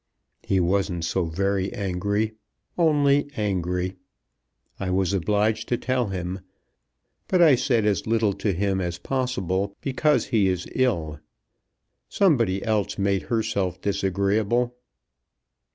[0.41, 2.33] "He wasn't so very angry,
[2.75, 3.97] only angry.
[4.79, 6.39] I was obliged to tell him;
[7.27, 11.19] but I said as little to him as possible because he is ill.
[12.09, 14.75] Somebody else made herself disagreeable."